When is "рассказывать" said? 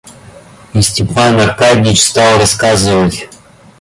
2.39-3.29